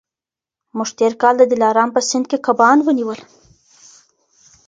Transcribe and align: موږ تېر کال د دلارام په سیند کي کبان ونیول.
موږ 0.77 0.89
تېر 0.99 1.13
کال 1.21 1.35
د 1.39 1.43
دلارام 1.51 1.89
په 1.95 2.01
سیند 2.09 2.25
کي 2.31 2.37
کبان 2.47 2.77
ونیول. 2.83 3.19